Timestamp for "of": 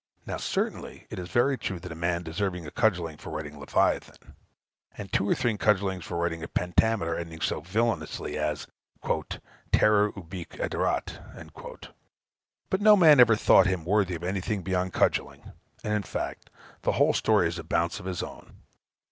14.15-14.23, 17.99-18.07